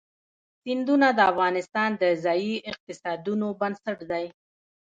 [0.61, 4.25] سیندونه د افغانستان د ځایي اقتصادونو بنسټ دی.